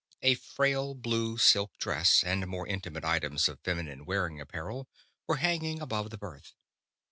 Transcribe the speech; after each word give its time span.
A 0.23 0.33
frail 0.33 0.95
blue 0.95 1.37
silk 1.37 1.77
dress 1.77 2.23
and 2.23 2.47
more 2.47 2.65
intimate 2.65 3.05
items 3.05 3.47
of 3.47 3.59
feminine 3.59 4.03
wearing 4.03 4.41
apparel 4.41 4.89
were 5.27 5.35
hanging 5.35 5.79
above 5.79 6.09
the 6.09 6.17
berth. 6.17 6.55